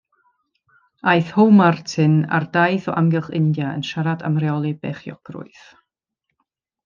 Aeth 1.11 1.33
How-Martyn 1.39 2.15
ar 2.37 2.47
daith 2.55 2.89
o 2.93 2.95
amgylch 3.01 3.29
India 3.41 3.69
yn 3.81 3.85
siarad 3.91 4.25
am 4.31 4.41
reoli 4.45 4.71
beichiogrwydd. 4.87 5.61